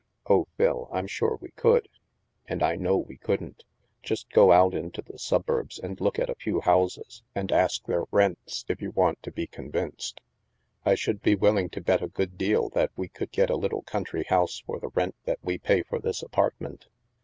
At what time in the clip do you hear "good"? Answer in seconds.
12.07-12.35